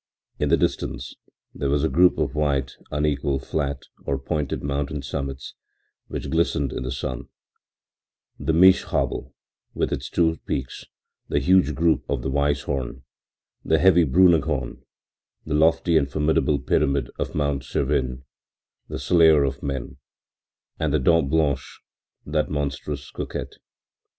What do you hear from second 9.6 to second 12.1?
with its two peaks, the huge group